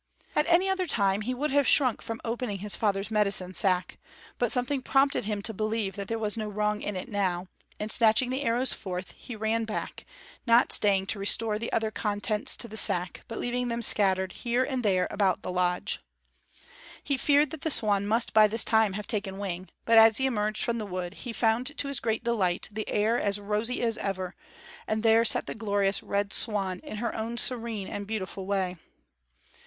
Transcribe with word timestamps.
At 0.35 0.47
any 0.47 0.67
other 0.67 0.87
time 0.87 1.21
he 1.21 1.35
would 1.35 1.51
have 1.51 1.67
shrunk 1.67 2.01
from 2.01 2.21
opening 2.25 2.57
his 2.57 2.75
father's 2.75 3.11
medicine 3.11 3.53
sack, 3.53 3.99
but 4.39 4.51
something 4.51 4.81
prompted 4.81 5.25
him 5.25 5.43
to 5.43 5.53
believe 5.53 5.95
that 5.95 6.07
there 6.07 6.17
was 6.17 6.35
no 6.35 6.49
wrong 6.49 6.81
in 6.81 6.95
it 6.95 7.07
now, 7.07 7.45
and 7.79 7.91
snatching 7.91 8.31
the 8.31 8.41
arrows 8.41 8.73
forth, 8.73 9.11
he 9.15 9.35
ran 9.35 9.63
back, 9.63 10.07
not 10.47 10.71
staying 10.71 11.05
to 11.05 11.19
restore 11.19 11.59
the 11.59 11.71
other 11.71 11.91
contents 11.91 12.57
to 12.57 12.67
the 12.67 12.77
sack 12.77 13.21
but 13.27 13.37
leaving 13.37 13.67
them 13.67 13.83
scattered, 13.83 14.31
here 14.31 14.63
and 14.63 14.81
there, 14.81 15.07
about 15.11 15.43
the 15.43 15.51
lodge. 15.51 15.99
He 17.03 17.15
feared 17.15 17.51
that 17.51 17.61
the 17.61 17.69
swan 17.69 18.07
must 18.07 18.33
by 18.33 18.47
this 18.47 18.63
time 18.63 18.93
have 18.93 19.05
taken 19.05 19.37
wing; 19.37 19.69
but 19.85 19.99
as 19.99 20.17
he 20.17 20.25
emerged 20.25 20.63
from 20.63 20.79
the 20.79 20.87
wood, 20.87 21.13
he 21.13 21.31
found 21.31 21.77
to 21.77 21.87
his 21.87 21.99
great 21.99 22.23
delight 22.23 22.67
the 22.71 22.89
air 22.89 23.19
as 23.21 23.39
rosy 23.39 23.83
as 23.83 23.97
ever, 23.99 24.33
and 24.87 25.03
there 25.03 25.23
sat 25.23 25.45
the 25.45 25.53
glorious 25.53 26.01
Red 26.01 26.33
Swan 26.33 26.79
in 26.79 26.97
her 26.97 27.15
own 27.15 27.37
serene 27.37 27.87
and 27.87 28.07
beautiful 28.07 28.47
way. 28.47 28.77